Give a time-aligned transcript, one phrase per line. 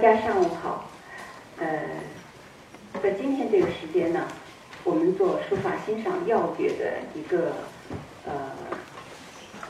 [0.00, 0.88] 大家上午好。
[1.58, 1.66] 呃，
[3.02, 4.28] 在今天这个时间呢，
[4.84, 7.52] 我们做书法欣赏要诀的一个
[8.24, 8.32] 呃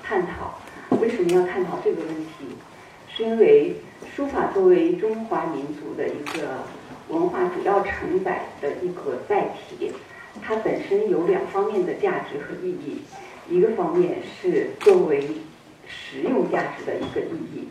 [0.02, 0.60] 探讨。
[1.00, 2.58] 为什么要探讨这个问题？
[3.08, 3.76] 是因为
[4.14, 6.58] 书法作为中华民族的一个
[7.08, 9.90] 文化主要承载的一个载体，
[10.42, 13.00] 它本身有两方面的价值和意义。
[13.48, 15.26] 一个方面是作为
[15.86, 17.68] 实用价值的一个意义，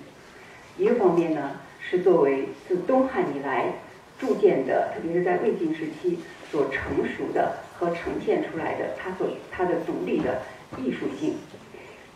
[0.75, 1.51] 一个方面呢
[1.89, 3.73] 是作为自东汉以来
[4.19, 6.19] 铸建的，特别是在魏晋时期
[6.51, 10.41] 所成熟的和呈现出来的它所它的独立的
[10.77, 11.35] 艺术性。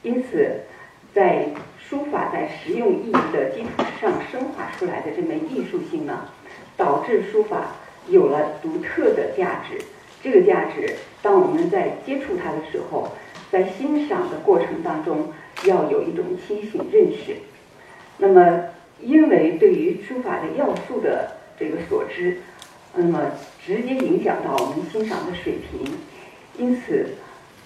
[0.03, 0.61] 因此，
[1.13, 1.47] 在
[1.79, 6.27] 书法在实用意义的基础上升华出来的这门艺术性呢，
[6.75, 7.75] 导致书法
[8.07, 9.77] 有了独特的价值。
[10.23, 13.09] 这个价值，当我们在接触它的时候，
[13.51, 15.31] 在欣赏的过程当中，
[15.65, 17.37] 要有一种清醒认识。
[18.17, 18.65] 那么，
[19.03, 22.37] 因为对于书法的要素的这个所知，
[22.95, 23.31] 那么
[23.65, 25.91] 直接影响到我们欣赏的水平。
[26.57, 27.15] 因此，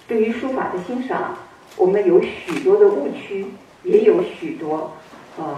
[0.08, 1.36] 对于书法的欣赏，
[1.76, 3.46] 我们有许多的误区，
[3.82, 4.92] 也有许多
[5.36, 5.56] 呃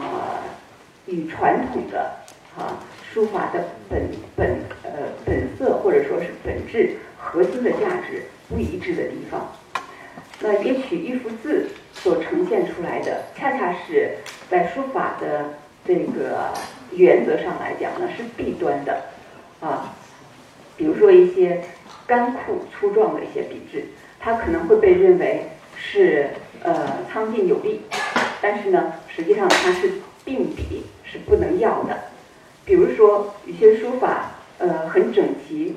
[1.06, 2.10] 与传统的
[2.56, 2.80] 啊
[3.12, 4.90] 书法的本本呃
[5.24, 9.52] 本色或者说是本质核心的价值不一致的地方。
[10.40, 14.16] 那也许一幅字所呈现出来的，恰恰是
[14.48, 15.54] 在书法的
[15.88, 16.52] 这个
[16.92, 19.04] 原则上来讲呢，是弊端的
[19.58, 19.96] 啊。
[20.76, 21.62] 比如说一些
[22.06, 23.86] 干枯粗壮的一些笔质，
[24.20, 26.28] 它可能会被认为是
[26.62, 27.80] 呃苍劲有力，
[28.42, 29.92] 但是呢，实际上它是
[30.26, 31.96] 病笔，是不能要的。
[32.66, 35.76] 比如说有些书法呃很整齐，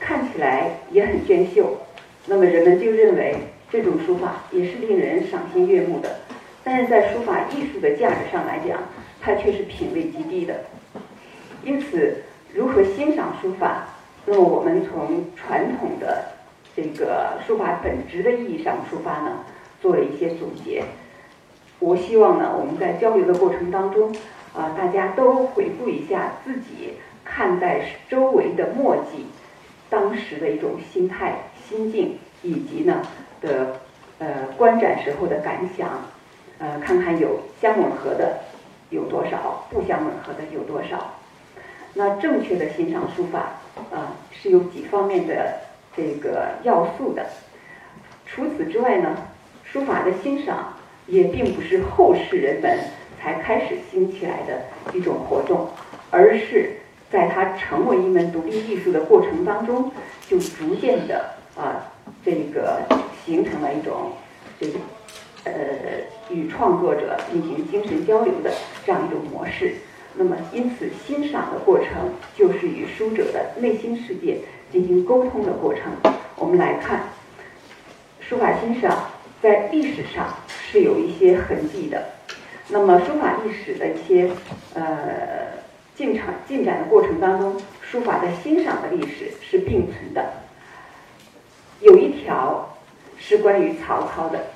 [0.00, 1.76] 看起来也很娟秀，
[2.24, 3.36] 那么人们就认为。
[3.72, 6.16] 这种书法也是令人赏心悦目的，
[6.62, 8.78] 但是在书法艺术的价值上来讲，
[9.22, 10.56] 它却是品位极低的。
[11.64, 13.84] 因此，如何欣赏书法？
[14.26, 16.24] 那么我们从传统的
[16.76, 19.44] 这个书法本质的意义上出发呢，
[19.80, 20.82] 做了一些总结。
[21.78, 24.14] 我希望呢，我们在交流的过程当中，
[24.54, 26.94] 啊，大家都回顾一下自己
[27.24, 29.26] 看待周围的墨迹，
[29.88, 31.36] 当时的一种心态、
[31.68, 33.00] 心境，以及呢。
[33.42, 33.80] 的
[34.20, 35.88] 呃观展时候的感想，
[36.60, 38.38] 呃看看有相吻合的
[38.92, 41.14] 有多少，不相吻合的有多少。
[41.94, 43.54] 那正确的欣赏书法
[43.90, 45.60] 啊是有几方面的
[45.96, 47.26] 这个要素的。
[48.26, 49.16] 除此之外呢，
[49.64, 50.74] 书法的欣赏
[51.06, 52.78] 也并不是后世人们
[53.20, 54.62] 才开始兴起来的
[54.96, 55.68] 一种活动，
[56.10, 56.76] 而是
[57.10, 59.90] 在它成为一门独立艺术的过程当中，
[60.28, 61.90] 就逐渐的啊
[62.24, 62.80] 这个。
[63.24, 64.10] 形成了一种
[64.58, 64.80] 这个
[65.44, 65.52] 呃
[66.30, 68.52] 与创作者进行精神交流的
[68.84, 69.74] 这样一种模式。
[70.14, 74.38] 那么，因此欣赏的过程就是与书者的内心世界
[74.70, 75.84] 进行沟通的过程。
[76.36, 77.04] 我们来看，
[78.20, 79.10] 书法欣赏
[79.40, 82.04] 在历史上是有一些痕迹的。
[82.68, 84.30] 那么，书法历史的一些
[84.74, 84.82] 呃
[85.94, 90.24] 进程进展的过程当中，书法的欣赏的历史是并存的。
[91.80, 92.68] 有一条。
[93.24, 94.46] 是关于曹操的。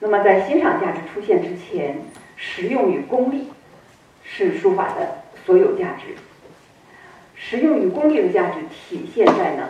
[0.00, 1.96] 那么，在欣赏价值出现之前，
[2.36, 3.48] 实用与功利
[4.22, 6.14] 是书法的所有价值。
[7.34, 9.68] 实用与功利的价值体现在呢，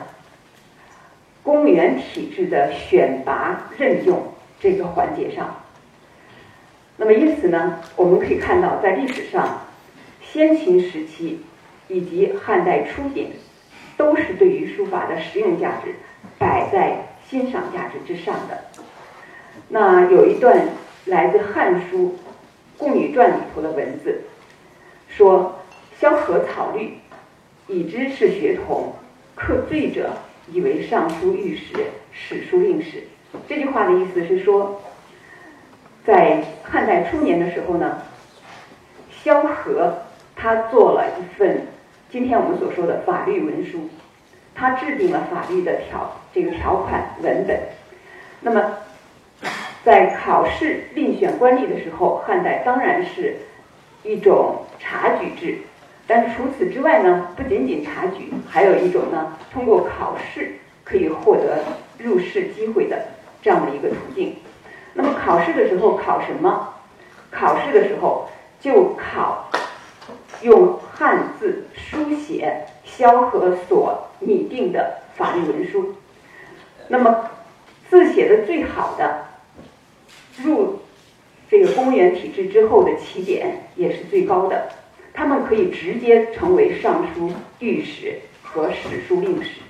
[1.42, 5.62] 公务员体制的选拔任用这个环节上。
[6.96, 9.66] 那么，因此呢，我们可以看到，在历史上，
[10.20, 11.44] 先秦时期
[11.86, 13.30] 以及汉代初年，
[13.96, 15.94] 都是对于书法的实用价值
[16.38, 17.08] 摆在。
[17.26, 18.64] 欣赏价值之上的，
[19.69, 20.69] 那有一段
[21.06, 22.16] 来自《汉书·
[22.78, 24.22] 贡女传》里头的文字，
[25.09, 25.60] 说
[25.98, 26.98] ：“萧何草绿，
[27.66, 28.93] 已知是学童，
[29.34, 30.10] 刻罪者
[30.53, 31.75] 以为尚书御史、
[32.12, 33.04] 史书令史。”
[33.48, 34.81] 这句话的意思是说，
[36.04, 38.03] 在汉代初年的时候呢，
[39.10, 39.94] 萧何
[40.37, 41.67] 他做了一份
[42.11, 43.88] 今天我们所说的法律文书。
[44.56, 47.61] 他制定了法律的条这个条款文本。
[48.40, 48.62] 那么，
[49.84, 53.36] 在考试另选官吏的时候，汉代当然是
[54.02, 55.58] 一种察举制。
[56.06, 61.62] 但是除此之外呢，不仅仅察举，还有一种呢，通过考试可以获得
[61.98, 63.06] 入仕机会的
[63.42, 64.36] 这样的一个途径。
[64.94, 66.75] 那么考试的时候考什么？
[67.30, 68.28] 考试的时候
[68.60, 69.50] 就考
[70.42, 74.00] 用汉字书写萧何所。
[74.20, 75.96] 拟定的法律文书，
[76.88, 77.28] 那么
[77.90, 79.24] 字写的最好的，
[80.42, 80.81] 入
[81.48, 84.70] 这个公务员体制之后的起点也是最高的。
[85.12, 89.60] 他们可以直接成为尚书、御史和史书令史。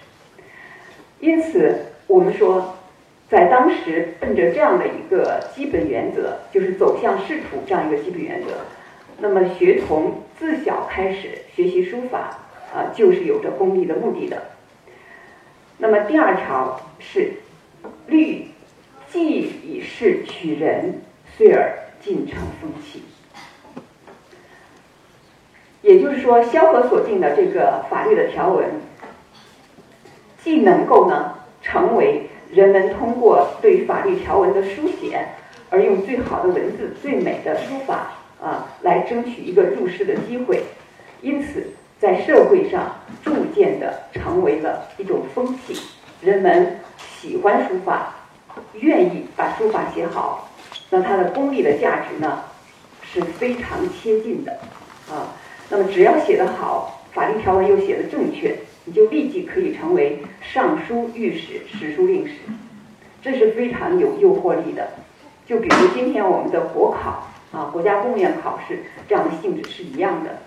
[1.20, 1.76] 因此，
[2.06, 2.76] 我们说，
[3.28, 8.52] 在当时奔着这样的一个基本原则，就是走向仕途这样一个基本原则，
[9.18, 12.38] 那么学童自小开始学习书法
[12.74, 14.42] 啊，就是有着功利的目的的。
[15.76, 17.32] 那么第二条是
[18.06, 18.46] 律，
[19.14, 21.00] 既以事取人，
[21.36, 23.00] 遂而进成风气。
[25.82, 28.68] 也就是说，萧何所定的这个法律的条文，
[30.42, 31.32] 既能够呢
[31.62, 35.24] 成为人们通过对法律条文的书写，
[35.70, 40.60] 而用最好的文字、最美的书法啊，来争取一个入仕的机会，
[41.22, 41.68] 因此
[42.00, 45.80] 在社会上逐渐的成为了一种风气，
[46.20, 48.12] 人们喜欢书法，
[48.80, 50.50] 愿意把书法写好，
[50.90, 52.44] 那它的功利的价值呢
[53.02, 54.52] 是非常贴近的
[55.10, 55.34] 啊。
[55.68, 62.34] 那么只要写得好，法律条文又写得正确，你就立即可以成为尚书、御史、史书令史，
[63.22, 64.90] 这是非常有诱惑力的。
[65.46, 70.38] 就比如今天我们的国考啊，国家公务员考试这样的性质是一样的。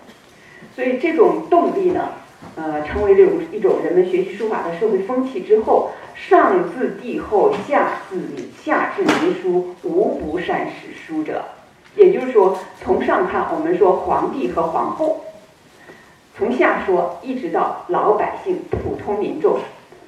[0.76, 2.10] 所以这种动力呢，
[2.56, 8.20] 呃，成为这种一种人们学习书法的社会风气之后，上自帝后，下自，
[8.64, 11.44] 下至民书，无不善史书者。
[11.96, 15.24] 也就是说，从上看，我们说皇帝和皇后；
[16.38, 19.60] 从下说，一直到老百姓、普通民众，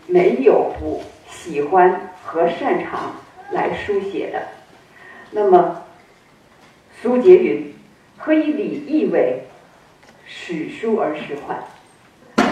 [0.05, 3.15] 没有不喜欢和擅长
[3.51, 4.41] 来书写的。
[5.31, 5.83] 那么，
[7.01, 7.73] 苏杰云
[8.17, 9.43] ：“何以礼义为
[10.25, 11.57] 史书而时患？”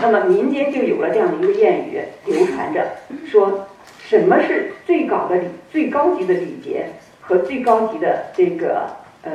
[0.01, 2.85] 那么民间就有了这样的一个谚语流传着，
[3.25, 3.67] 说
[3.99, 6.87] 什么是最高的礼、最高级的礼节
[7.21, 8.87] 和最高级的这个。
[9.23, 9.33] 呃，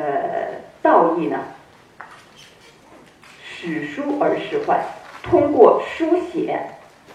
[0.81, 1.39] 道义呢，
[3.45, 4.79] 史书而仕宦，
[5.23, 6.59] 通过书写，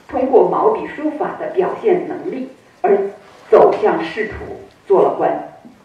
[0.08, 2.50] 通过毛笔书法的表现能力
[2.82, 2.96] 而
[3.50, 4.34] 走向仕途，
[4.86, 5.32] 做了官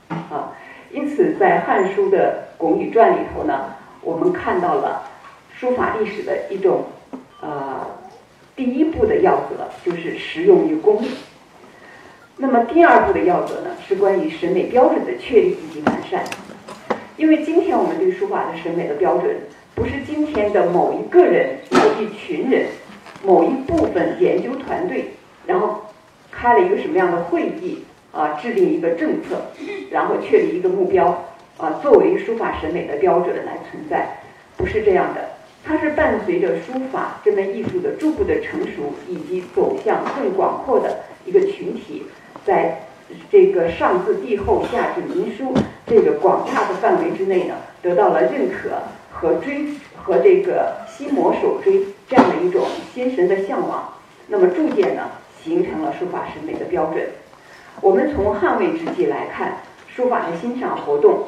[0.09, 0.53] 啊。
[0.91, 5.05] 因此，在《汉书》的《巩语传》里头呢，我们看到了
[5.57, 6.85] 书法历史的一种
[7.43, 7.87] 呃
[8.57, 11.11] 第一步的要则，就是实用与功利。
[12.39, 16.25] 那么第二步的要则呢，是关于审美标准的确立以及完善。
[17.19, 19.37] 因为今天我们对书法的审美的标准，
[19.75, 22.67] 不是今天的某一个人、某一群人、
[23.23, 25.13] 某一部分研究团队，
[25.47, 25.83] 然后
[26.31, 29.43] 开了一个什么样的会议啊，制定一个政策，
[29.91, 31.25] 然后确立一个目标
[31.59, 34.19] 啊，作为书法审美的标准来存在，
[34.57, 35.21] 不是这样的。
[35.65, 42.05] 它是伴随着书法这门艺术的逐步的成熟，以及走向更广阔的一个群体，
[42.45, 42.87] 在。
[43.31, 45.53] 这个上自帝后，下至民书，
[45.87, 48.71] 这个广大的范围之内呢，得到了认可
[49.11, 53.93] 和追和这个心魔手追这样的一种心神的向往，
[54.29, 55.03] 那么逐渐呢，
[55.45, 57.07] 形成了书法审美的标准。
[57.83, 59.59] 我们从汉魏之际来看，
[59.95, 61.25] 书法的欣赏活动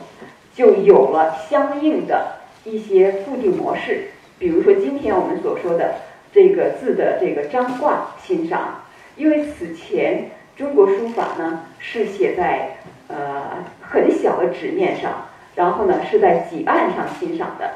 [0.54, 4.08] 就有了相应的一些固定模式，
[4.38, 5.94] 比如说今天我们所说的
[6.32, 8.82] 这个字的这个张挂欣赏，
[9.16, 10.30] 因为此前。
[10.56, 12.76] 中国书法呢是写在
[13.08, 15.26] 呃很小的纸面上，
[15.56, 17.68] 然后呢是在几案上欣赏的。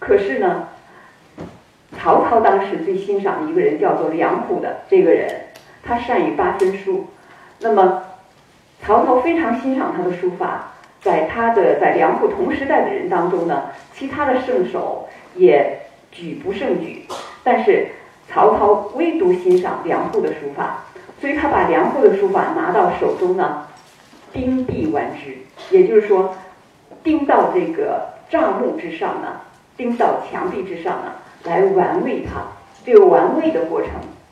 [0.00, 0.66] 可是呢，
[1.96, 5.32] 曹操当时最欣赏的一个人叫做梁虎的这个人，
[5.84, 7.06] 他善于八分书。
[7.60, 8.02] 那么
[8.82, 17.04] 曹操非常欣赏他的书法，在他的在梁虎同时代的人当中呢，其他的圣手也举不胜举，
[17.42, 17.88] 但是
[18.28, 20.84] 曹操唯独欣赏梁虎的书法。
[21.20, 23.66] 所以他把梁户的书法拿到手中呢，
[24.32, 25.36] 钉壁玩之，
[25.70, 26.34] 也就是说，
[27.02, 29.40] 钉到这个帐幕之上呢，
[29.76, 31.12] 钉到墙壁之上呢，
[31.44, 32.40] 来玩味它。
[32.86, 33.90] 这个玩味的过程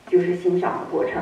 [0.09, 1.15] 就是欣赏的过程。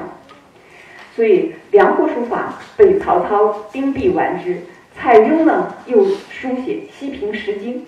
[1.16, 4.58] 所以梁户书法被曹操钉壁玩之，
[4.96, 7.84] 蔡邕呢又书写西平石经。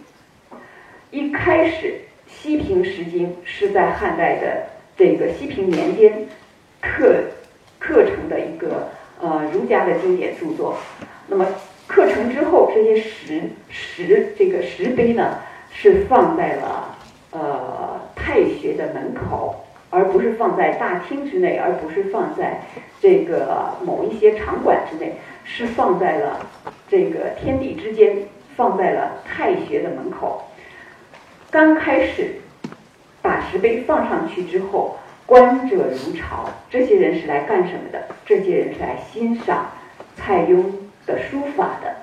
[1.11, 6.27] 一开始，西平石经是在汉代的这个西平年间
[6.81, 7.15] 刻。
[7.81, 8.89] 课程的一个
[9.21, 10.77] 呃儒家的经典著作，
[11.29, 11.47] 那么
[11.87, 15.39] 课程之后，这些石石这个石碑呢，
[15.71, 16.99] 是放在了
[17.31, 22.61] 呃太学的门口，而不是放在大厅之内，而不是放在
[23.01, 26.45] 这个某一些场馆之内，是放在了
[26.89, 28.17] 这个天地之间，
[28.57, 30.43] 放在了太学的门口。
[31.51, 32.37] 刚开始
[33.23, 34.97] 把石碑放上去之后。
[35.27, 38.03] 观者如潮，这些人是来干什么的？
[38.25, 39.71] 这些人是来欣赏
[40.17, 40.65] 蔡邕
[41.05, 41.95] 的书法的。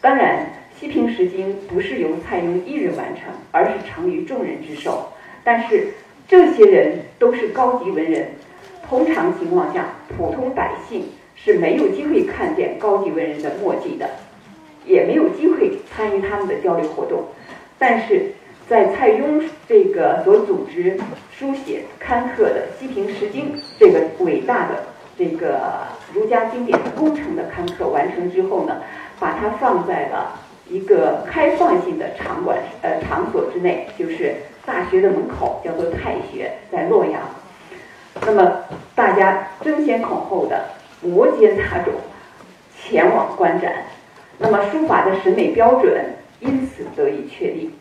[0.00, 0.46] 当然，
[0.78, 5.12] 西平石经不是由蔡邕一人完成，而是成于众人之手。
[5.44, 5.88] 但是
[6.26, 8.28] 这些人都是高级文人，
[8.88, 9.84] 通常情况下，
[10.16, 11.04] 普通百姓
[11.36, 14.08] 是没有机会看见高级文人的墨迹的，
[14.86, 17.24] 也没有机会参与他们的交流活动。
[17.78, 18.32] 但是
[18.70, 20.96] 在蔡邕这个所组织
[21.36, 24.84] 书写刊刻的《西平石经》这个伟大的
[25.18, 25.58] 这个
[26.14, 28.76] 儒家经典工程的刊刻完成之后呢，
[29.18, 37.20] 把它放在了一个开放性的场馆呃场所之内，就是大学的门口，叫做太学，在洛阳。
[38.24, 38.52] 那么
[38.94, 40.66] 大家争先恐后的
[41.02, 41.90] 摩肩擦踵
[42.80, 43.82] 前往观展，
[44.38, 46.04] 那么书法的审美标准
[46.38, 47.72] 因此得以确立。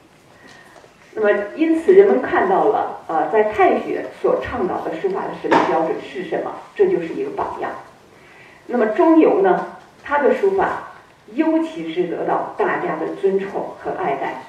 [1.22, 6.52] 那么，因此人们看到了，呃，在太学所倡导的书法的审美标准是什么？
[6.74, 7.70] 这就是一个榜样。
[8.68, 9.68] 那么中游呢，
[10.02, 10.94] 他的书法
[11.34, 14.44] 尤其是得到大家的尊崇和爱戴，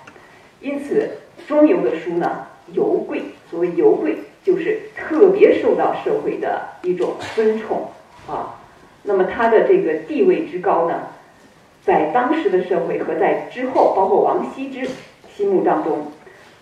[0.60, 1.10] 因此
[1.48, 3.22] 中游的书呢，尤贵。
[3.50, 7.88] 所谓尤贵，就是特别受到社会的一种尊崇
[8.28, 8.54] 啊。
[9.02, 11.00] 那么他的这个地位之高呢，
[11.82, 14.88] 在当时的社会和在之后，包括王羲之
[15.34, 16.12] 心目当中。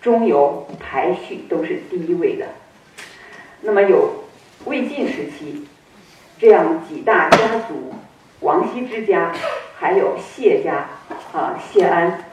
[0.01, 2.45] 中游排序都是第一位的。
[3.61, 4.23] 那么有
[4.65, 5.67] 魏晋时期
[6.39, 7.37] 这样几大家
[7.67, 7.93] 族，
[8.39, 9.33] 王羲之家，
[9.77, 10.87] 还有谢家
[11.33, 12.23] 啊，谢安，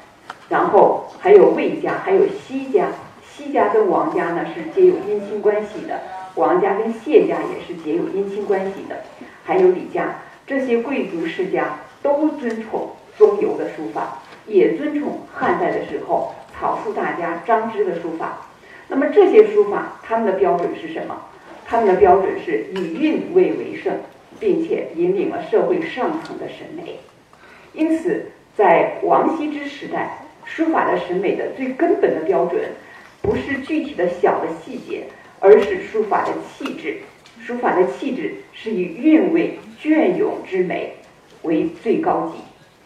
[0.48, 2.88] 然后还有魏家，还有西家。
[3.28, 6.00] 西家跟王家呢是皆有姻亲关系的，
[6.36, 9.02] 王家跟谢家也是皆有姻亲关系的，
[9.44, 16.32] 还有李家，这些贵族世家都尊崇中游的书法，也尊崇汉代的时候。
[16.58, 18.38] 草书大家张芝的书法，
[18.88, 21.14] 那么这些书法他们的标准是什么？
[21.66, 23.92] 他们的标准是以韵味为胜，
[24.40, 26.98] 并且引领了社会上层的审美。
[27.72, 32.62] 因此，在王羲之时代，书法的审美的最根本的标准，
[33.20, 35.04] 不是具体的小的细节，
[35.40, 36.98] 而是书法的气质。
[37.44, 40.94] 书法的气质是以韵味隽永之美
[41.42, 42.38] 为最高级。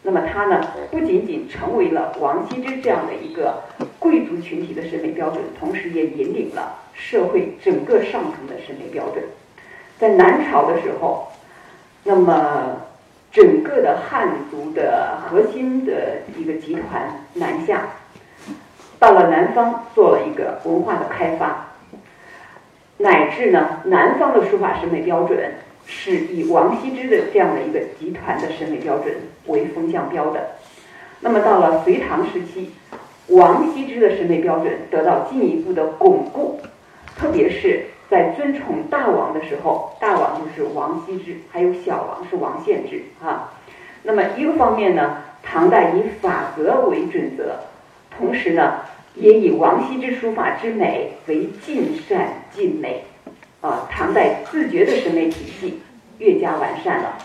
[0.02, 3.62] 那么它呢，不仅仅成为了王羲之这样的一个
[3.98, 9.22] 贵族群体的审美标准，同时也引领了社会整个上层的审美标准。
[9.98, 11.28] 在南朝的时候，
[12.04, 12.76] 那么
[13.30, 17.82] 整个的汉族的核心的一个集团南下，
[18.98, 21.66] 到了南方做了一个文化的开发，
[22.96, 25.52] 乃至呢南方的书法审美标准。
[25.90, 29.12] 是以王羲之的这样的一个集团的审美标准
[29.46, 30.40] 为风向标的。
[31.18, 32.70] 那么到了隋唐时期，
[33.26, 36.60] 王羲之的审美标准得到进一步的巩固，
[37.18, 43.52] 特别是在尊崇大王的时候，大王就是王羲之，还有小王是王献之啊。
[44.04, 47.56] 那么一个方面呢，唐代以法则为准则，
[48.16, 48.82] 同时呢，
[49.16, 53.04] 也以王羲之书法之美为尽善尽美。
[53.60, 55.82] 啊，唐代自觉的审美体系
[56.18, 57.18] 越加完善了。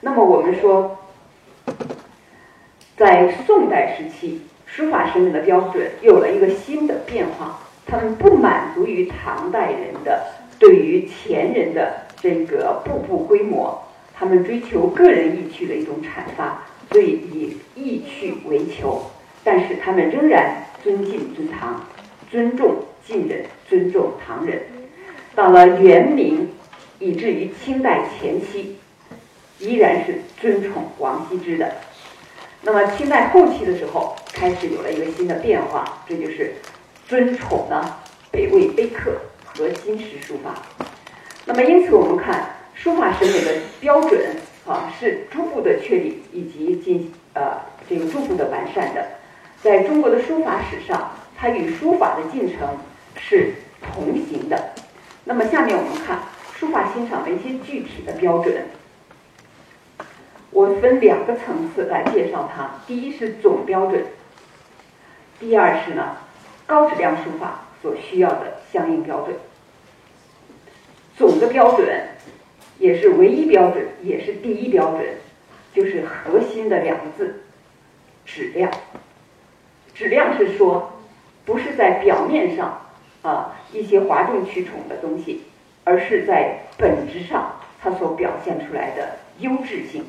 [0.00, 0.98] 那么我们说，
[2.96, 7.58] 在宋代时期，书法审美的标准有了一个新的变化。
[7.84, 10.24] 他们不满足于唐代人的
[10.58, 13.82] 对于前人的这个步步规模，
[14.14, 16.62] 他们追求个人意趣的一种阐发，
[16.92, 19.02] 所以以意趣为求。
[19.42, 21.84] 但是他们仍然尊敬尊唐，
[22.30, 24.62] 尊重晋人，尊重唐人。
[25.34, 26.50] 到了元明，
[26.98, 28.76] 以至于清代前期，
[29.58, 31.72] 依然是尊崇王羲之的。
[32.60, 36.56] 那么清代后期的时候，开始有了一个新的变化，这就是
[37.08, 37.96] 尊崇呢
[38.30, 39.12] 北魏碑刻
[39.42, 40.54] 和金石书法。
[41.46, 44.36] 那么因此我们看书法审美的标准
[44.66, 47.58] 啊，是逐步的确立以及进呃
[47.88, 49.06] 这个逐步的完善的。
[49.62, 52.76] 在中国的书法史上，它与书法的进程
[53.16, 54.74] 是同行的。
[55.24, 56.18] 那么下面我们看
[56.54, 58.66] 书法欣赏的一些具体的标准，
[60.50, 62.80] 我分两个层次来介绍它。
[62.86, 64.04] 第一是总标准，
[65.38, 66.16] 第二是呢
[66.66, 69.36] 高质量书法所需要的相应标准。
[71.16, 71.88] 总的标准
[72.78, 75.06] 也是唯一标准，也是第一标准，
[75.72, 77.44] 就是核心的两个字：
[78.24, 78.72] 质量。
[79.94, 81.00] 质量是说，
[81.44, 82.81] 不是在表面上。
[83.22, 85.42] 啊，一些哗众取宠的东西，
[85.84, 90.04] 而是在本质上它所表现出来的优质性。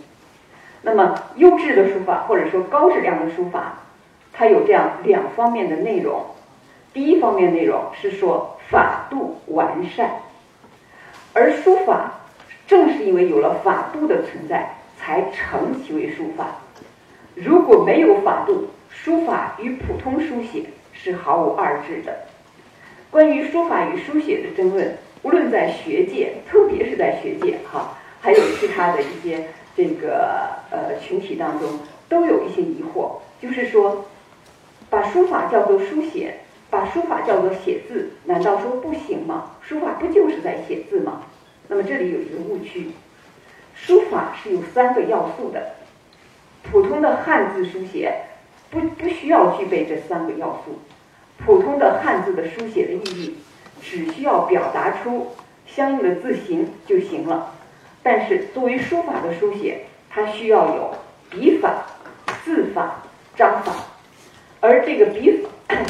[0.81, 3.75] 那么，优质的书法或者说高质量的书法，
[4.33, 6.25] 它有这样两方面的内容。
[6.91, 10.11] 第一方面内容是说法度完善，
[11.33, 12.11] 而书法
[12.67, 16.47] 正是因为有了法度的存在，才成其为书法。
[17.35, 22.13] 如果没有法度，书法与普通书写是毫无二致的。
[23.13, 31.79] 关于书法与书写的争论，无论在学界，特别是在学界哈，还有其他的一些这个呃群体当中，
[32.09, 34.05] 都有一些疑惑，就是说，
[34.89, 36.39] 把书法叫做书写，
[36.71, 39.57] 把书法叫做写字，难道说不行吗？
[39.61, 41.21] 书法不就是在写字吗？
[41.67, 42.93] 那么这里有一个误区，
[43.75, 45.75] 书法是有三个要素的，
[46.63, 48.11] 普通的汉字书写
[48.71, 50.79] 不不需要具备这三个要素，
[51.45, 53.35] 普通的汉字的书写的意义
[53.81, 55.27] 只需要表达出
[55.67, 57.53] 相应的字形就行了，
[58.01, 60.91] 但是作为书法的书写，它需要有
[61.29, 61.85] 笔法、
[62.45, 63.03] 字法、
[63.35, 63.73] 章法，
[64.61, 65.45] 而这个笔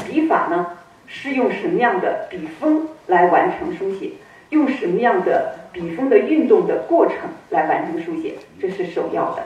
[0.10, 4.12] 笔法呢，是用什么样的笔锋来完成书写？
[4.50, 7.16] 用什么样的笔锋的运动的过程
[7.50, 9.44] 来完成书写，这是首要的。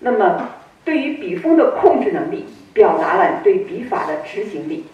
[0.00, 0.48] 那么，
[0.84, 4.84] 对于笔锋的控制能力，表达了对笔法的执行力。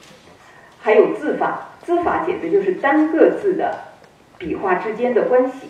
[0.81, 3.79] 还有字法，字法解的就是单个字的
[4.39, 5.69] 笔画之间的关系，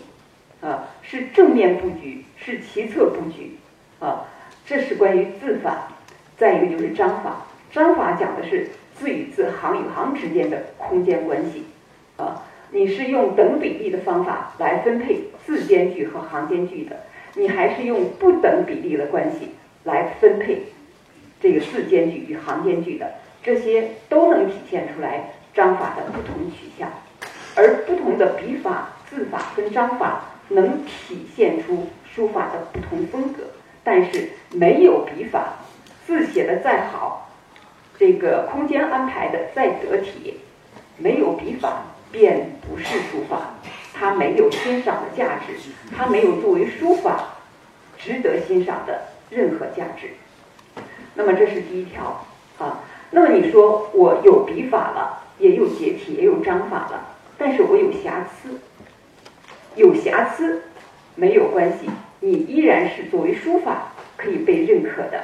[0.61, 3.57] 啊，是正面布局，是齐侧布局，
[3.99, 4.25] 啊，
[4.65, 5.89] 这是关于字法。
[6.37, 11.65] 再一个就是章法，章法讲的是字与字、行与行之间的空间关系，
[12.17, 12.43] 啊。
[12.73, 17.01] 你是用等比例的方法来分配字间距和行间距的，
[17.35, 19.49] 你还是用不等比例的关系
[19.83, 20.67] 来分配
[21.41, 23.11] 这个字间距与行间距的，
[23.43, 26.89] 这些都能体现出来章法的不同取向，
[27.55, 33.43] 而不同的笔法、字法跟章法能体现出书法的不同风格，
[33.83, 35.55] 但是没有笔法，
[36.05, 37.29] 字写的再好，
[37.97, 40.39] 这个空间安排的再得体，
[40.97, 41.83] 没有笔法。
[42.13, 43.53] 便不是书法，
[43.93, 45.53] 它没有欣赏的价值，
[45.95, 47.23] 它没有作为书法
[47.97, 50.09] 值得欣赏的任何价值。
[51.15, 52.25] 那么这是第一条
[52.57, 52.83] 啊。
[53.11, 58.59] 那么你说我有笔法了，也有结体，也有章法了，但是我有瑕疵，
[59.75, 60.63] 有瑕疵
[61.15, 65.23] 没有关系，你依然是作为书法可以被认可的。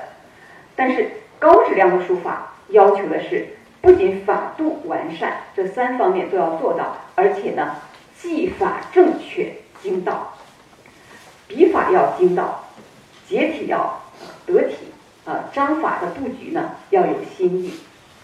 [0.75, 1.09] 但是
[1.39, 3.47] 高质量的书法要求的是。
[3.79, 7.75] 不仅法度完善，这三方面都要做到，而且呢，
[8.19, 10.33] 技法正确精到，
[11.47, 12.65] 笔法要精到，
[13.29, 14.01] 结体要
[14.45, 14.75] 得体，
[15.27, 17.73] 啊，章法的布局呢要有新意，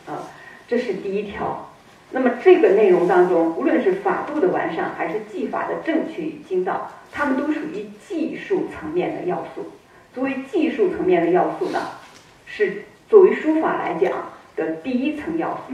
[0.07, 0.23] 啊，
[0.67, 1.69] 这是第一条。
[2.11, 9.65] 那么这个内容当中，无论是法度的完善，还是技法的正确与精到，它们都属于技术层面的要素。
[10.15, 11.79] 作为技术层面的要素呢，
[12.45, 14.11] 是作为书法来讲。
[14.55, 15.73] 的第一层要素，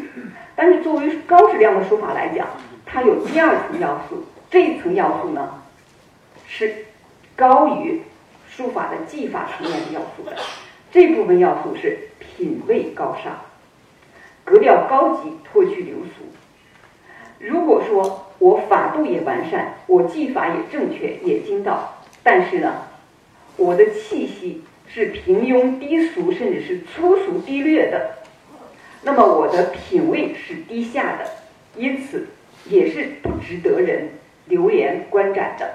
[0.55, 2.47] 但是作为高质量的书法来讲，
[2.85, 4.23] 它有第二层要素。
[4.49, 5.61] 这一层要素呢，
[6.47, 6.85] 是
[7.35, 8.01] 高于
[8.49, 10.33] 书法的技法层面的要素的。
[10.91, 13.39] 这部分要素是品味高尚，
[14.43, 16.25] 格调高级，脱去流俗。
[17.39, 22.87] 如果说我法度也完善，我技法也正确也精到，但是呢，
[23.55, 28.15] 我的气息是平庸低俗，甚至是粗俗低劣的。
[29.03, 31.25] 那么我的品味是低下的，
[31.75, 32.27] 因此
[32.65, 34.09] 也是不值得人
[34.47, 35.69] 流连观展的。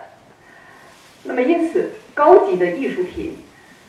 [1.23, 3.39] 那么因此，高级的艺术品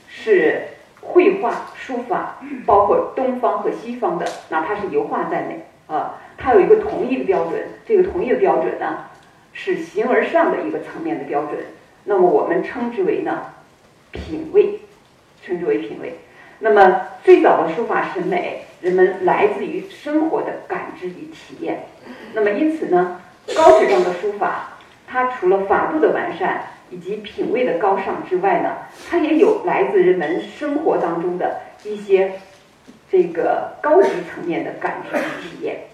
[0.07, 0.61] 是
[1.07, 7.61] 绘画、书法，包括东方和西方的，哪怕是油画在内啊，它有一个统一的标准。
[7.87, 9.05] 这个统一的标准呢，
[9.53, 11.59] 是形而上的一个层面的标准。
[12.03, 13.41] 那么我们称之为呢
[14.11, 14.79] 品味，
[15.43, 16.19] 称之为品味。
[16.59, 18.61] 那么最早的书法审美。
[18.81, 21.87] 人们来自于生活的感知与体验，
[22.33, 23.19] 那么因此呢，
[23.55, 24.74] 高质量的书法，
[25.15, 28.75] 它除了法度的完善以及品味的高尚之外呢，
[29.09, 32.33] 它也有来自人们生活当中的一些
[33.09, 35.85] 这个高级层面的感知与体验。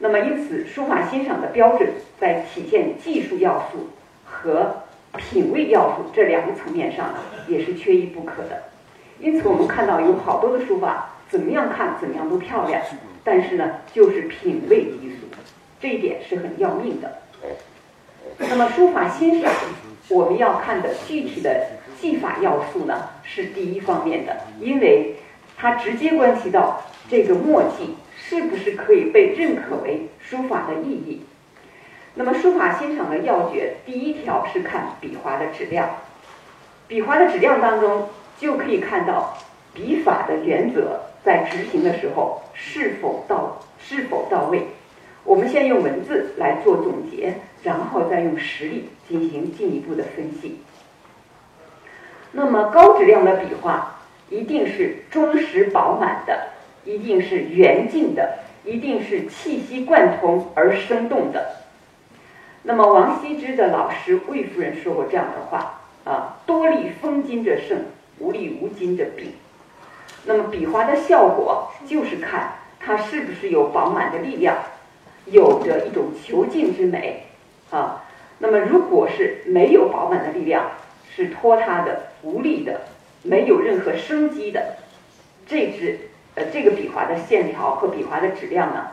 [0.00, 3.90] 那么因此，书法欣赏的标准在体现技术要素
[4.24, 4.74] 和
[5.16, 8.64] 品味要素这两个层面上呢，也是缺一不可的。
[9.20, 11.10] 因此，我们看到有好多的书法。
[11.30, 12.82] 怎么样看怎么样都漂亮，
[13.24, 15.26] 但是呢，就是品味低俗，
[15.80, 17.10] 这一点是很要命的。
[18.38, 19.52] 那么书法欣赏，
[20.08, 21.68] 我们要看的具体的
[22.00, 25.16] 技法要素呢，是第一方面的，因为
[25.56, 31.22] 它直接关系到这个墨迹是不是可以被认可为书法的意义。
[32.14, 35.88] 那么书法欣赏的要诀，第一条是看笔画的质量，
[36.86, 39.38] 笔画的质量当中就可以看到
[39.72, 41.00] 笔法的原则。
[41.24, 44.66] 在执行的时候是否到是否到位？
[45.24, 50.60] 我们先用文字来做总结，然后再用实例进行进一步的分析。
[52.32, 56.48] 那么高质量的笔画一定是忠实饱满的，
[56.84, 61.56] 一定是圆净的，一定是气息贯通而生动的。
[62.62, 67.78] 那么王羲之的老师魏夫人说过这样的话啊：“多力封金者胜，
[68.18, 69.34] 无力无金者弊。”
[70.24, 74.56] 那么笔画的效果就是看它是不是有饱满的力量，
[75.26, 77.26] 有着一种遒劲之美
[77.70, 78.04] 啊。
[78.38, 80.70] 那么如果是没有饱满的力量，
[81.14, 82.80] 是拖沓的、无力的、
[83.22, 84.76] 没有任何生机的，
[85.46, 85.98] 这支
[86.34, 88.88] 呃这个笔画的线条和笔画的质量呢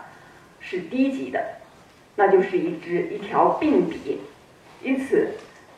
[0.60, 1.44] 是低级的。
[2.16, 4.20] 那就是一支一条病笔，
[4.84, 5.30] 因此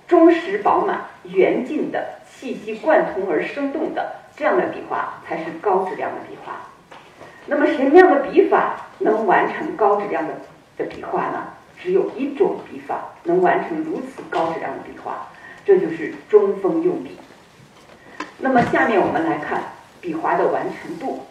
[0.08, 6.71] 忠实饱满、圆净的、气息贯通而生动的这样的笔画才是高质量的笔画。
[7.52, 10.34] 那么什么样的笔法能完成高质量的
[10.78, 11.50] 的笔画呢？
[11.78, 15.28] 只有一种笔法能完成如此高质量的笔画，
[15.66, 17.18] 这就是中锋用笔。
[18.38, 19.62] 那么下面我们来看
[20.00, 21.26] 笔画的完成度。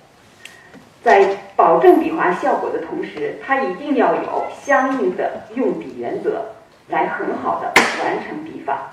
[1.02, 6.44] 在保证笔画效果的同时，它一定要有相应的用笔原则，
[6.88, 7.72] 来很好的
[8.04, 8.90] 完成笔法。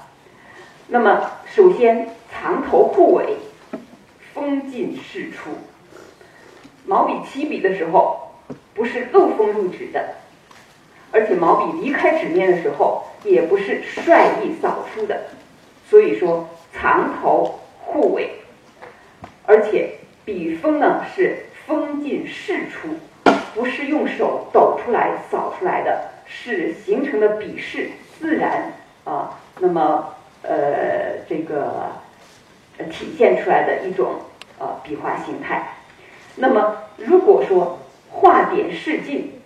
[0.87, 3.35] 那么，首先藏头护尾，
[4.33, 5.49] 锋进释出。
[6.88, 8.32] 毛笔起笔的时候，
[8.73, 10.15] 不是漏锋入纸的，
[11.12, 15.26] 而且毛笔离开纸面的时候，也不是率意扫出的。
[15.88, 18.32] 所以说，藏头护尾，
[19.45, 21.43] 而且笔锋呢是。
[21.67, 22.88] 锋进释出，
[23.54, 28.71] 不是用手抖出来扫出来的，是形成的笔势自然
[29.04, 29.38] 啊。
[29.60, 31.91] 那么呃，这个
[32.89, 34.13] 体现出来的一种
[34.60, 35.73] 呃笔画形态。
[36.39, 39.41] 那么如果说画点势尽，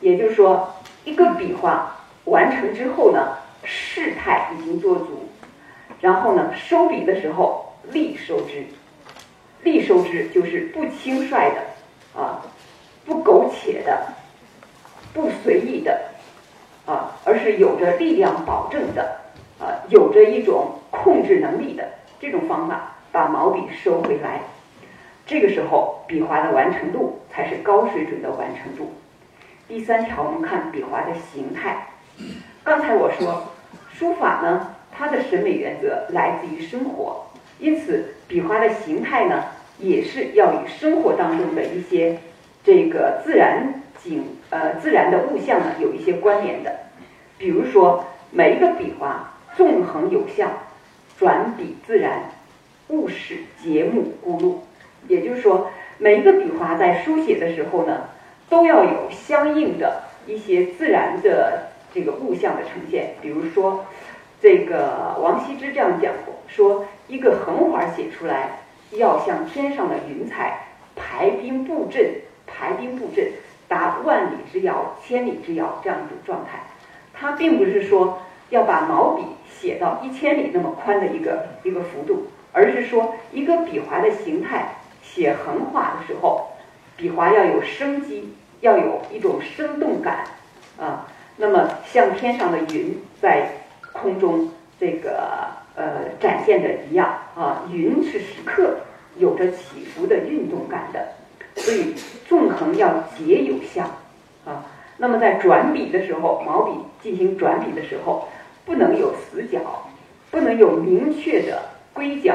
[0.00, 5.28] 也就是说一个笔画完成之后呢，势态已经做足，
[6.00, 8.66] 然后呢收笔的时候力收之。
[9.62, 12.42] 力收之就是不轻率的啊，
[13.04, 14.06] 不苟且的，
[15.12, 16.02] 不随意的
[16.86, 19.16] 啊，而是有着力量保证的
[19.58, 21.88] 啊，有着一种控制能力的
[22.20, 24.40] 这种方法，把毛笔收回来。
[25.26, 28.92] 这个时候，笔画的完成度才是高水准的完成度。
[29.66, 31.88] 第三条，我们看笔画的形态。
[32.62, 33.52] 刚才我说，
[33.92, 37.26] 书法呢，它的审美原则来自于生活，
[37.58, 39.44] 因此笔画的形态呢。
[39.78, 42.18] 也是要与生活当中的一些
[42.64, 46.74] 这个自然景呃自然的物象呢有一些关联的，
[47.36, 50.50] 比如说每一个笔画纵横有象，
[51.18, 52.22] 转笔自然，
[52.88, 54.64] 务使节目孤露。
[55.08, 58.08] 也就是说，每一个笔画在书写的时候呢，
[58.48, 63.14] 都要有相应的一些自然的这个物象的呈现。
[63.20, 63.84] 比如说，
[64.40, 68.60] 这个王羲之这样讲过，说一个横画写出来。
[68.92, 70.60] 要像天上的云彩
[70.94, 72.06] 排兵布阵，
[72.46, 73.32] 排兵布阵
[73.66, 76.60] 达万里之遥、千里之遥这样一种状态。
[77.12, 84.76] 它并不是说要把毛笔写到一千里那么宽的一个一个幅度，而是说一个笔画的形态
[85.14, 86.48] 写横画的时候，
[86.96, 90.24] 笔画要有生机，要有一种生动感
[90.78, 91.06] 啊。
[91.36, 93.48] 那么像天上的云在
[93.92, 95.54] 空中这个。
[95.78, 98.78] 呃，展现的一样啊，云是时刻
[99.18, 101.08] 有着起伏的运动感的，
[101.54, 101.94] 所以
[102.26, 103.86] 纵横要结有象
[104.46, 104.64] 啊。
[104.96, 108.26] 那么在转笔的时候，毛笔进行转笔的时候，
[108.64, 109.60] 不能有死角，
[110.30, 111.60] 不能有明确的
[111.92, 112.34] 归角，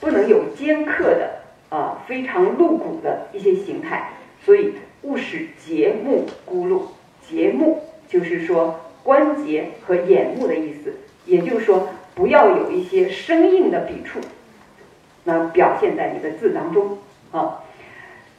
[0.00, 1.33] 不能有尖刻的
[1.74, 4.12] 啊非常露骨的一些形态。
[4.44, 6.88] 所以勿使节目孤露，
[7.26, 10.94] 节目就是说关节和眼目的意思，
[11.26, 11.88] 也就是说。
[12.16, 14.20] 不要有一些生硬的笔触，
[15.24, 16.98] 那表现在你的字当中
[17.32, 17.64] 啊。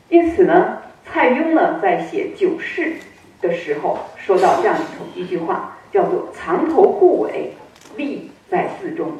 [0.07, 2.93] 因此呢，蔡邕呢在写九世
[3.41, 4.77] 的时候说到这样
[5.13, 7.51] 一一句话，叫做“藏头护尾，
[7.97, 9.17] 力在字中；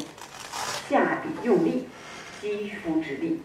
[0.88, 1.89] 下笔用力，
[2.39, 3.41] 肌肤之力。”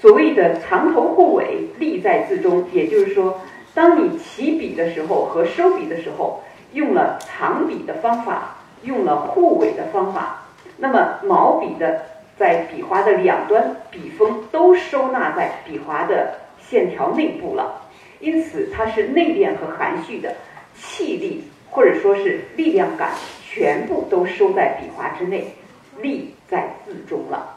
[0.00, 3.40] 所谓的“藏头护尾，力在字中”，也就是说，
[3.74, 8.56] 当你起笔的时候和收笔的时候，用了藏笔的方法。
[8.82, 10.42] 用了护尾的方法，
[10.78, 12.00] 那么毛笔的
[12.38, 17.82] 在笔画的两端，笔锋都收纳在笔画的线条内部了，
[18.20, 20.34] 因此它是内敛和含蓄的，
[20.74, 23.10] 气力或者说是力量感
[23.44, 25.54] 全部都收在笔画之内，
[26.00, 27.56] 力在字中了。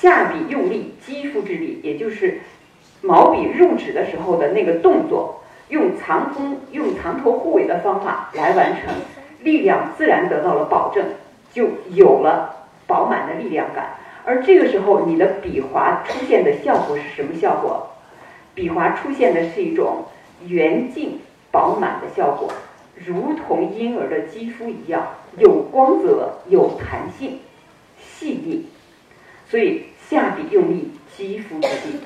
[0.00, 2.40] 下笔用力，肌肤之力，也就是
[3.02, 8.94] 毛笔入纸的时候的那个动作，用藏锋、用藏头护尾的方法来完成。
[9.42, 11.04] 力量自然得到了保证，
[11.52, 17.88] 就有了饱满的力量感，而这个时候你的笔划出现的效果是什么效果？
[18.54, 20.04] 笔划出现的是一种
[20.46, 21.20] 圆净
[21.52, 22.48] 饱满的效果，
[23.06, 25.06] 如同婴儿的肌肤一样，
[25.38, 27.38] 有光泽、有弹性、
[28.00, 28.66] 细腻。
[29.50, 32.00] 所以下笔用力，肌肤之力。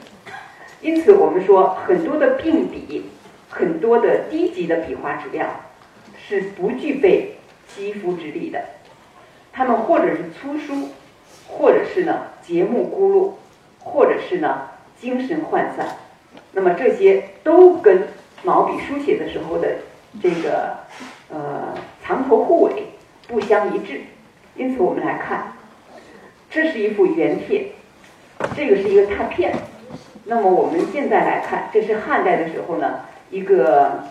[0.81, 3.05] 因此我们说，很多的病笔，
[3.49, 5.49] 很多的低级的笔画质量
[6.19, 7.37] 是不具备
[7.69, 8.61] 肌肤之力的。
[9.53, 10.89] 他们或者是粗疏，
[11.47, 13.33] 或者是呢节目孤陋，
[13.85, 14.69] 或者是呢
[15.01, 15.97] 精神涣散。
[16.53, 18.09] 那么这些都跟
[18.43, 19.77] 毛笔书写的时候的
[20.23, 20.77] 这个
[21.31, 22.85] 呃藏头护尾
[23.29, 24.01] 不相一致。
[24.55, 25.53] 因此我们来看，
[26.53, 27.73] 这是一幅原帖，
[28.55, 29.55] 这个是一个拓片。
[30.25, 34.05] 那么我们现在来看，这是汉代的时候呢一个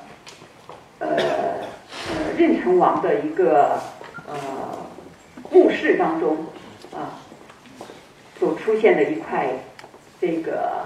[0.99, 3.79] 呃呃任城王的一个
[4.27, 4.35] 呃。
[5.53, 6.37] 墓室当中
[6.93, 7.19] 啊，
[8.39, 9.49] 所出现的一块
[10.21, 10.85] 这个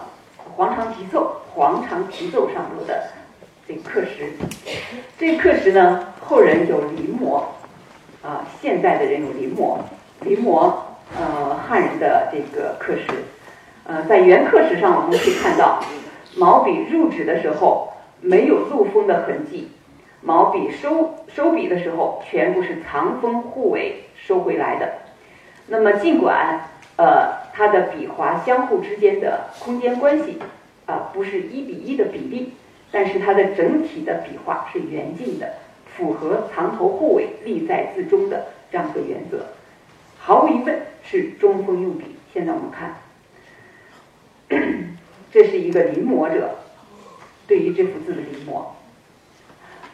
[0.56, 3.12] 黄长题奏，黄长题奏上头的
[3.68, 4.34] 这刻石，
[5.20, 7.44] 这刻石呢，后人有临摹
[8.24, 9.78] 啊，现代的人有临摹，
[10.22, 10.74] 临摹
[11.18, 13.04] 呃汉人的这个刻石，
[13.86, 15.84] 呃，在原刻石上我们可以看到，
[16.38, 19.70] 毛笔入纸的时候没有漏锋的痕迹，
[20.22, 24.02] 毛笔收收笔的时候全部是藏锋护尾。
[24.18, 24.92] 收回来的，
[25.68, 26.62] 那么尽管
[26.96, 30.40] 呃它的笔划相互之间的空间关系
[30.88, 32.54] 啊不是一比一的比例，
[32.92, 35.48] 但是它的整体的笔画是圆净的，
[35.96, 39.46] 符合藏头护尾、利在字中的这样一个原则，
[40.26, 42.16] 毫无疑问是中锋用笔。
[42.34, 42.96] 现在我们看，
[45.32, 46.50] 这是一个临摹者
[47.46, 48.64] 对于这幅字的临摹，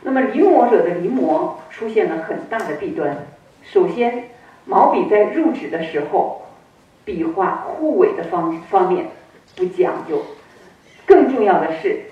[0.04, 3.28] 那么临摹者的临摹出现了很大的弊端。
[3.62, 4.30] 首先，
[4.64, 6.44] 毛笔在入纸的时候，
[7.04, 9.08] 笔画互尾的方方面
[9.58, 10.24] 不讲究。
[11.06, 12.04] 更重要的是，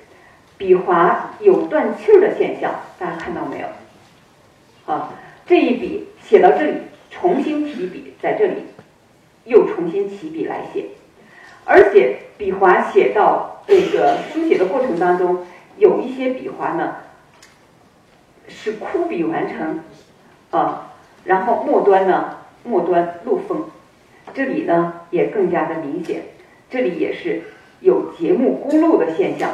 [0.58, 4.94] 笔划有断气儿的现象，大家看到没有？
[4.94, 5.14] 啊，
[5.46, 6.74] 这一笔写到这里，
[7.20, 8.64] 重新提笔，在这里
[9.46, 10.86] 又重新起笔来写，
[11.66, 15.46] 而且笔划写到这个书写的过程当中，
[15.78, 16.96] 有一些笔划呢
[18.48, 19.80] 是枯笔完成，
[20.52, 20.86] 啊。
[21.26, 23.66] 然后末端呢，末端漏锋，
[24.34, 26.22] 这里呢也更加的明显，
[26.70, 27.42] 这里也是
[27.82, 29.52] 有节目孤陋的现象，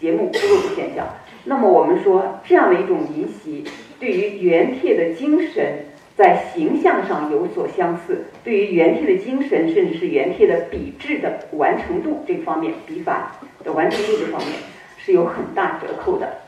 [0.00, 1.06] 节目孤陋的现象。
[1.44, 3.64] 那么我们说这样的一种临习，
[4.00, 5.85] 对于原帖的精神
[6.16, 14.54] 在形象上有所相似，对于原帖的精神，甚至是原帖的笔致的完成度这方面，笔法的完成度这方面
[14.96, 16.38] 是有很大折扣的。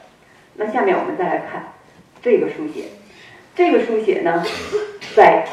[0.55, 1.73] 那下面我们再来看
[2.23, 2.85] 这个书写。
[3.55, 4.43] 这个书写呢，
[5.15, 5.47] 在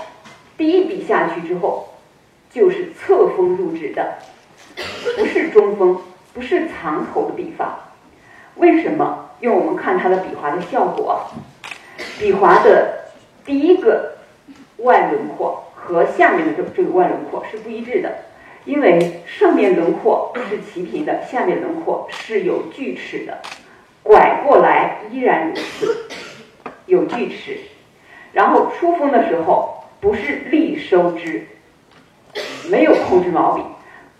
[0.57, 1.89] 第一笔下去之后，
[2.49, 4.13] 就是侧锋入纸的，
[5.17, 5.99] 不是中锋，
[6.33, 7.79] 不是藏头的笔法。
[8.55, 9.29] 为什么？
[9.41, 11.21] 因为我们看它的笔划的效果，
[12.19, 13.04] 笔划的
[13.45, 14.13] 第一个
[14.77, 18.11] 外轮廓和下面的这这个外轮廓是不一致的，
[18.65, 23.39] 因为上面轮廓是齐平的，下面轮廓是有锯齿的，
[24.01, 26.07] 拐过来依然如此，
[26.87, 27.59] 有锯齿。
[28.33, 31.45] 然后出锋的时候不是力收之，
[32.69, 33.61] 没有控制毛笔。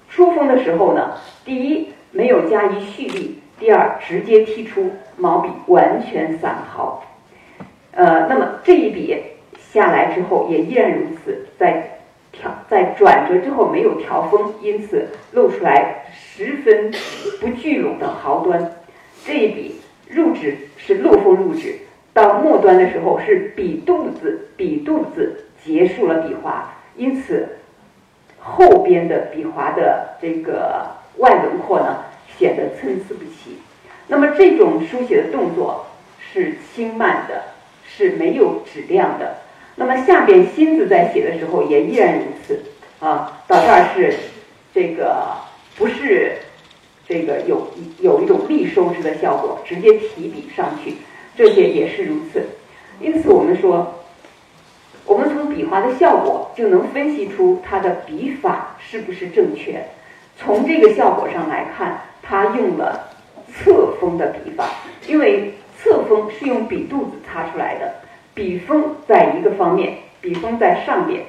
[0.07, 7.03] 出锋的时候呢，第一没有加以蓄力，第二直接踢出毛笔完全散毫。
[7.95, 9.15] 呃，那么这一笔
[9.71, 11.99] 下来之后也依然如此，在
[12.31, 16.93] 调在转折之后没有调锋，因此露出来十分
[17.39, 18.73] 不聚拢的毫端。
[19.25, 19.75] 这一笔
[20.09, 21.79] 入纸是漏锋入纸。
[22.13, 27.57] 到末端的时候是笔肚子，笔肚子结束了笔划，因此
[28.39, 30.85] 后边的笔划的这个
[31.17, 32.05] 外轮廓呢
[32.37, 33.57] 显得参差不齐。
[34.07, 35.87] 那么这种书写的动作
[36.19, 37.41] 是轻慢的，
[37.95, 39.37] 是没有质量的。
[39.75, 42.59] 那么下边心字在写的时候也依然如此
[42.99, 44.13] 啊，到这儿是
[44.73, 45.35] 这个
[45.77, 46.37] 不是
[47.07, 50.95] 这个有有一种力收之的效果，直接提笔上去。
[51.37, 52.41] 这些也是如此，
[53.01, 54.05] 因此我们说，
[55.05, 59.85] 我们从笔画的效果就能分析出它的笔法是不是正确。
[60.37, 63.09] 从这个效果上来看，他用了
[63.53, 64.69] 侧锋的笔法，
[65.07, 65.53] 因为
[65.85, 67.93] 侧锋是用笔肚子擦出来的，
[68.33, 71.21] 笔锋在一个方面，笔锋在上面，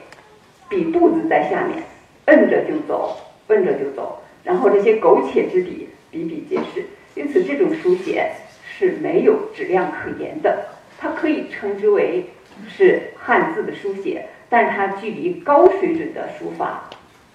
[0.67, 1.83] 笔肚子在下面，
[2.25, 8.33] 摁着就走，摁着就走，然后这些苟且之笔比比皆是，因此这种书写。
[8.79, 10.67] 是没有质量可言的，
[10.99, 12.27] 它可以称之为
[12.69, 16.85] 是汉字的书写，但是它距离高水准的书法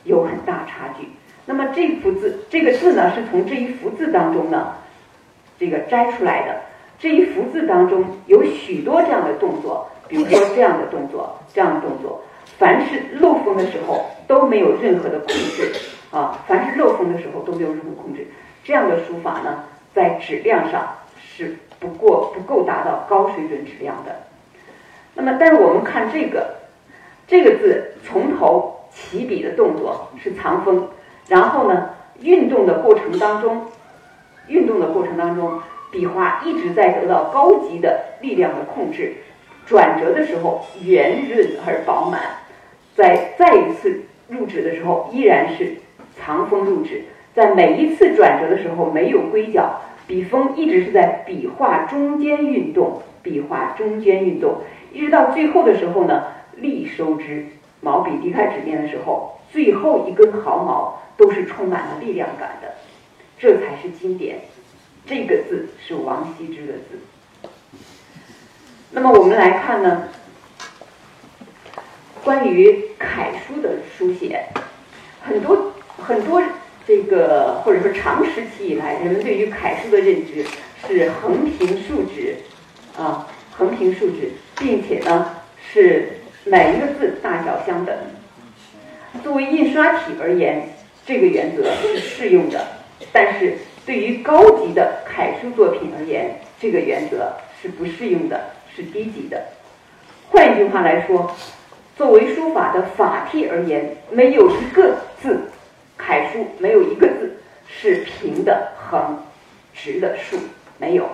[0.04, 1.08] 有很大差距。
[1.48, 4.76] 那么这幅字，这个字呢，是从这一幅字当中呢，
[5.58, 6.62] 这个摘出来的。
[7.02, 12.22] 这一幅字当中有许多这样的动作，比如说这样的动作，这样的动作，
[12.60, 15.74] 凡是漏风的时候都没有任何的控制
[16.12, 18.28] 啊，凡是漏风的时候都没有任何控制。
[18.64, 19.64] 这样的书法呢，
[19.96, 20.88] 在质量上
[21.20, 24.16] 是不过不够达到高水准质量的。
[25.16, 26.54] 那么，但是我们看这个
[27.26, 30.88] 这个字，从头起笔的动作是藏锋，
[31.28, 33.66] 然后呢，运动的过程当中，
[34.46, 35.60] 运动的过程当中。
[35.92, 39.14] 笔画一直在得到高级的力量的控制，
[39.66, 42.22] 转折的时候圆润而饱满，
[42.96, 45.74] 在再一次入纸的时候依然是
[46.18, 47.04] 藏锋入纸，
[47.36, 54.56] 在每一次转折的时候没有归角，笔锋一直是在笔画中间运动，笔画中间运动，
[54.94, 56.24] 一直到最后的时候呢，
[56.56, 57.46] 力收之，
[57.82, 62.76] 毛笔离开纸面的时候，最后一根毫毛都是充满了力量感的，
[63.38, 64.38] 这才是经典。
[65.06, 67.00] 这个字是王羲之的字。
[68.92, 70.10] 那么我们来看呢，
[72.24, 74.46] 关于楷书的书写，
[75.22, 76.42] 很多很多
[76.86, 80.46] 这个或者说长时期以来，人们对于楷书的认知
[80.88, 82.38] 是横平竖直
[82.98, 85.38] 啊，横平竖直，并且呢
[85.74, 87.96] 是每一个字大小相等。
[89.24, 90.70] 作为印刷体而言，
[91.06, 92.68] 这个原则是适用的，
[93.12, 93.58] 但是。
[93.86, 98.40] 对于高级的楷书作品而言，这个原则是不适用的，
[98.76, 99.42] 是低级的。
[100.30, 101.36] 换一句话来说，
[101.98, 105.50] 作为书法的法体而言，没有一个字，
[105.98, 109.20] 楷书没有一个字是平的、横、
[109.74, 110.38] 直的竖，
[110.78, 111.10] 没有。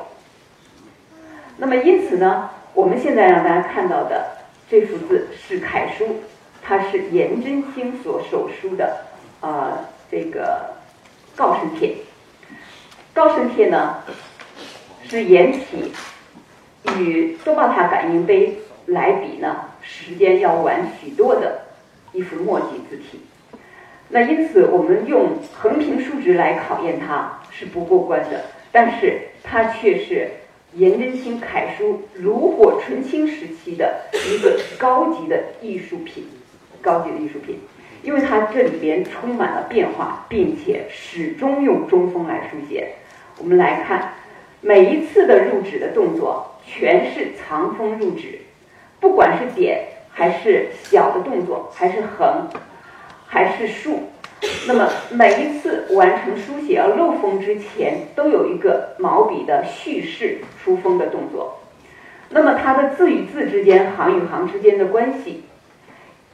[1.58, 4.26] 那么因此呢，我们现在让大家看到的
[4.70, 6.06] 这幅字是楷书，
[6.62, 9.06] 它是颜真卿所手书的，
[9.42, 10.74] 呃，这个
[11.36, 11.96] 告示帖。
[13.18, 13.96] 高升帖呢，
[15.10, 15.92] 是颜体
[17.00, 21.62] 与多宝塔感应碑来比呢，时间要晚许多的
[22.14, 23.20] 一幅墨迹字体。
[24.10, 28.44] 那因此，我们用横平竖直来考验它是不过关的。
[28.72, 30.30] 但是它却是
[30.76, 36.24] 颜真卿楷书炉火纯青时期的一个高级的艺术品，
[36.84, 37.58] 高级的艺术品，
[38.04, 42.94] 因为它这里边充满了变化，并且始终用中锋来书写。
[43.40, 44.14] 我们来看，
[44.62, 48.40] 每一次的入纸的动作全是藏锋入纸，
[49.00, 52.48] 不管是点还是小的动作，还是横，
[53.28, 54.10] 还是竖，
[54.68, 61.60] 那么每一次完成书写要漏锋之前，都有一个毛笔的蓄势出锋的动作。
[62.30, 65.44] 那么它的字与字之间、行与行之间的关系，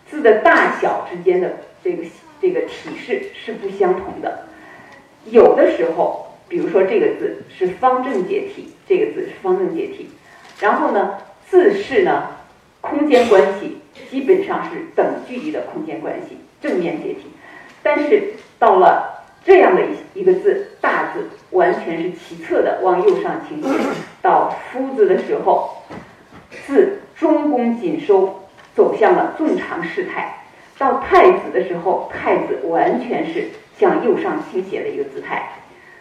[0.09, 2.03] 字的大小之间的这个
[2.41, 4.45] 这个体式是不相同的，
[5.25, 6.29] 有的时候。
[6.53, 10.07] 比如说这个字是方正解体，这个字是方正解体，
[10.59, 11.17] 然后呢，
[11.49, 12.27] 字势呢，
[12.79, 13.79] 空间关系
[14.11, 17.21] 基本上是等距离的空间关系，正面解体。
[17.81, 23.69] 但是到了这样的一一个字大字，完全是齐侧的往右上倾斜。
[24.21, 25.75] 到夫字的时候，
[26.67, 28.43] 字中宫紧收，
[28.75, 30.37] 走向了纵长势态。
[30.77, 35.49] 到太子的时候，太子完全是向右上倾斜的一个姿态。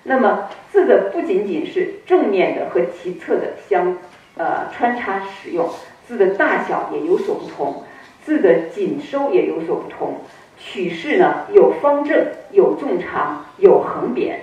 [0.04, 3.96] 那么字的不仅仅是正面的和其侧的相
[4.36, 5.70] 呃穿插使用，
[6.08, 7.84] 字的大小也有所不同，
[8.24, 10.16] 字的紧收也有所不同，
[10.58, 14.40] 取势呢有方正，有纵长，有横扁，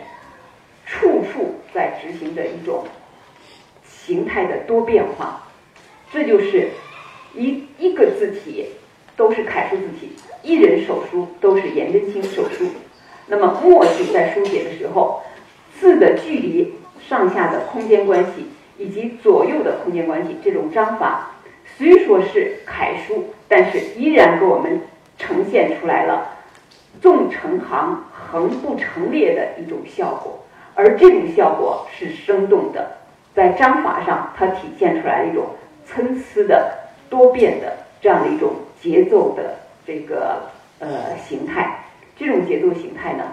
[0.85, 2.85] 处处在执行着一种
[3.83, 5.43] 形态的多变化。
[6.13, 6.69] 这就是
[7.35, 8.67] 一一个字体
[9.17, 12.65] 都是楷书字体，一人手书都是颜真卿手书。
[13.27, 15.21] 那么墨迹在书写的时候。
[15.79, 16.73] 字的距离、
[17.07, 21.31] 上下的空间关系以及左右的空间关系，这种章法
[21.77, 24.81] 虽说是楷书，但是依然给我们
[25.17, 26.29] 呈现出来了
[27.01, 30.43] 纵成行、横不成列的一种效果。
[30.75, 32.97] 而这种效果是生动的，
[33.33, 35.45] 在章法上，它体现出来一种
[35.85, 36.73] 参差的、
[37.09, 39.55] 多变的这样的一种节奏的
[39.85, 40.41] 这个
[40.79, 41.85] 呃形态。
[42.17, 43.23] 这种节奏形态呢？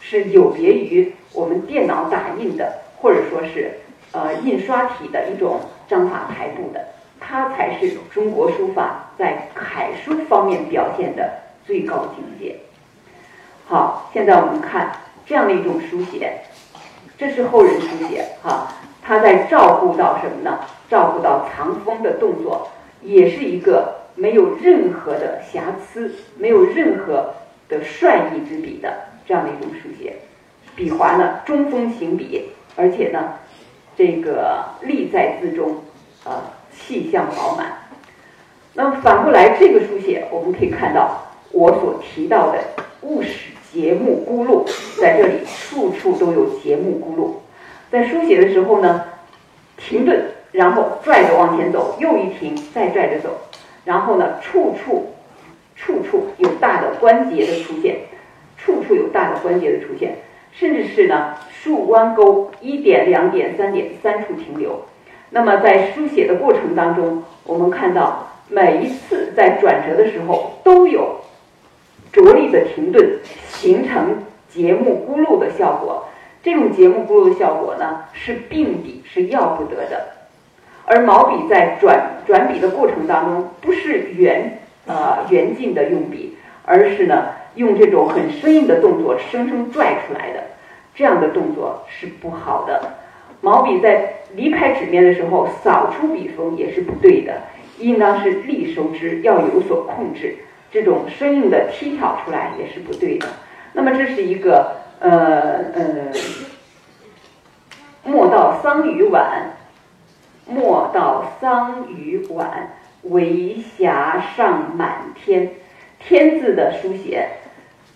[0.00, 3.72] 是有别于我们电脑打印的，或者说是
[4.12, 6.82] 呃印刷体的一种章法排布的，
[7.20, 11.30] 它才是中国书法在楷书方面表现的
[11.66, 12.56] 最高境界。
[13.66, 14.92] 好，现在我们看
[15.26, 16.40] 这样的一种书写，
[17.18, 18.68] 这是后人书写哈，
[19.02, 20.60] 他在照顾到什么呢？
[20.90, 22.68] 照顾到藏锋的动作，
[23.02, 27.34] 也是一个没有任何的瑕疵，没有任何
[27.68, 28.92] 的率意之笔的
[29.26, 30.14] 这样的一种书写，
[30.74, 33.34] 笔划呢中锋行笔，而且呢
[33.96, 35.76] 这个力在字中，
[36.24, 37.72] 呃气象饱满。
[38.74, 42.58] 那么反过来这个书写，我们可以看到我所提到的
[43.02, 44.66] 务使节目孤露，
[45.00, 47.42] 在这里处处都有节目孤露。
[47.90, 49.04] 在书写的时候呢，
[49.76, 53.30] 停顿，然后拽着往前走，又一停，再拽着走，
[53.84, 55.10] 然后呢处处。
[55.76, 57.96] 处处有大的关节的出现，
[58.56, 60.16] 处处有大的关节的出现，
[60.54, 64.82] 甚至是呢竖弯钩一点、两点、三点三处停留。
[65.30, 71.20] 那么在书写的过程当中，我们看到每一次在转折的时候都有
[72.12, 76.06] 着力的停顿，形成节目孤露的效果。
[76.42, 80.06] 这种节目孤露的效果呢，是并笔是要不得的。
[80.86, 84.58] 而毛笔在转转笔的过程当中，不是圆。
[84.86, 86.36] 呃，圆劲的用笔，
[86.66, 90.44] 而是呢用这种很生硬的动作生生拽出来的，
[90.94, 92.94] 这样的动作是不好的。
[93.40, 97.42] 毛笔在离开纸面的时候扫出笔锋也是不对的，
[97.78, 100.36] 应当是力收之，要有所控制。
[100.70, 103.28] 这种生硬的踢挑出来也是不对的。
[103.72, 106.12] 那么这是一个呃呃，
[108.04, 109.56] 莫道桑榆晚，
[110.46, 112.70] 莫道桑榆晚。
[113.10, 115.50] 为霞上满天，
[116.06, 117.26] 天字的书写，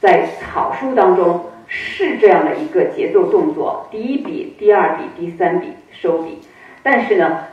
[0.00, 6.40] 在草书当中是这样的一个节奏动作，第一笔、第二笔、第三笔收笔。
[6.82, 7.44] 但是呢，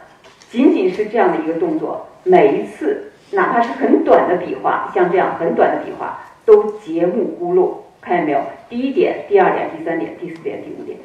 [0.49, 7.83] 仅仅是这样的一个动作，每一次哪怕是很短的笔画，像这样很短的笔画，都节目孤露。
[7.99, 8.39] 看见没有？
[8.69, 10.97] 第一点、第二点、第三点、第四点、第五点，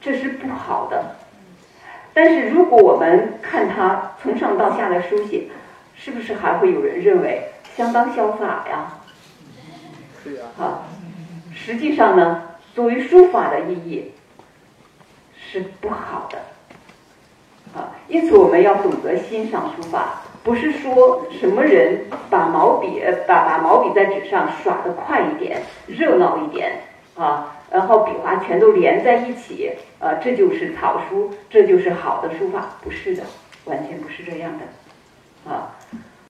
[0.00, 1.16] 这是不好的。
[2.14, 5.48] 但是如果我们看它从上到下的书写，
[5.94, 7.42] 是不是还会有人认为
[7.76, 8.98] 相当潇洒呀？
[10.24, 10.44] 对呀。
[10.58, 10.82] 啊，
[11.54, 12.42] 实际上呢，
[12.74, 14.12] 作为书法的意义
[15.36, 16.38] 是不好的。
[17.78, 26.80] 啊，因此我们要懂得欣赏书法，不是说什么人把毛笔把把毛笔在纸上耍的快一点、热闹一点
[27.14, 33.22] 啊，然后笔画全都连在一起，呃，这就是草书，这就是好的书法，不是的，
[33.66, 35.50] 完全不是这样的。
[35.52, 35.76] 啊。